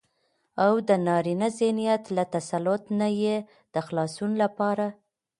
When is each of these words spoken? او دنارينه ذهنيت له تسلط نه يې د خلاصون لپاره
او 0.65 0.73
دنارينه 0.89 1.47
ذهنيت 1.57 2.03
له 2.15 2.23
تسلط 2.35 2.83
نه 2.99 3.07
يې 3.23 3.35
د 3.73 3.75
خلاصون 3.85 4.31
لپاره 4.43 4.87